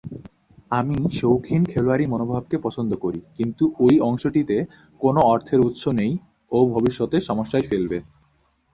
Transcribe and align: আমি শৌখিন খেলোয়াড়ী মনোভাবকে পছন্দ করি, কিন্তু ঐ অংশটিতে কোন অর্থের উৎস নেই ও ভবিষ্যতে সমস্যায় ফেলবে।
আমি 0.71 0.97
শৌখিন 1.19 1.61
খেলোয়াড়ী 1.65 2.05
মনোভাবকে 2.07 2.57
পছন্দ 2.65 2.91
করি, 3.03 3.19
কিন্তু 3.37 3.63
ঐ 3.79 3.97
অংশটিতে 4.09 4.57
কোন 5.01 5.15
অর্থের 5.31 5.59
উৎস 5.67 5.83
নেই 5.99 6.11
ও 6.51 6.67
ভবিষ্যতে 6.73 7.17
সমস্যায় 7.29 7.65
ফেলবে। 7.69 7.97